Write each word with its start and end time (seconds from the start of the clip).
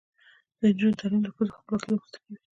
د 0.59 0.61
نجونو 0.71 0.97
تعلیم 0.99 1.21
د 1.23 1.27
ښځو 1.35 1.53
خپلواکۍ 1.59 1.85
رامنځته 1.89 2.17
کوي. 2.23 2.37